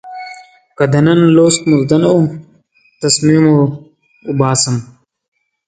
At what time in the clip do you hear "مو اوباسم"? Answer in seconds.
3.45-4.75